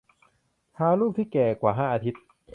[0.79, 2.21] หารูปที่แก่กว่าห้าอาทิตย์